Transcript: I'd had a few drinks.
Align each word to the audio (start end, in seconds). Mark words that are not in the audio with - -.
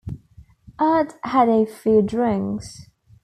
I'd 0.79 1.13
had 1.23 1.47
a 1.47 1.63
few 1.67 2.01
drinks. 2.01 2.87